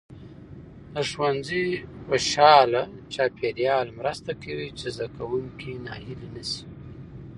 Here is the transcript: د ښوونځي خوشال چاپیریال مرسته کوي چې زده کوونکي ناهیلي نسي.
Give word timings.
د 0.93 0.95
ښوونځي 1.09 1.65
خوشال 2.05 2.71
چاپیریال 3.13 3.87
مرسته 3.99 4.31
کوي 4.43 4.69
چې 4.79 4.87
زده 4.95 5.07
کوونکي 5.17 5.71
ناهیلي 5.85 6.29
نسي. 6.35 6.63